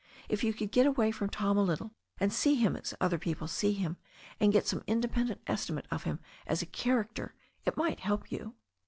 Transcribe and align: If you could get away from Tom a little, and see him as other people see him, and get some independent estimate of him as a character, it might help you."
If 0.29 0.43
you 0.43 0.51
could 0.51 0.71
get 0.71 0.87
away 0.87 1.11
from 1.11 1.29
Tom 1.29 1.59
a 1.59 1.63
little, 1.63 1.91
and 2.19 2.33
see 2.33 2.55
him 2.55 2.75
as 2.75 2.95
other 2.99 3.19
people 3.19 3.47
see 3.47 3.73
him, 3.73 3.97
and 4.39 4.51
get 4.51 4.65
some 4.65 4.81
independent 4.87 5.41
estimate 5.45 5.85
of 5.91 6.05
him 6.05 6.19
as 6.47 6.63
a 6.63 6.65
character, 6.65 7.35
it 7.67 7.77
might 7.77 7.99
help 7.99 8.31
you." 8.31 8.55